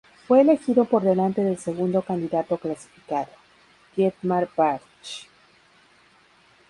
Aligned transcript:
Fue 0.27 0.41
elegido 0.41 0.85
por 0.85 1.03
delante 1.03 1.43
del 1.43 1.59
segundo 1.59 2.01
candidato 2.01 2.57
clasificado, 2.57 3.29
Dietmar 3.95 4.49
Bartsch. 4.57 5.27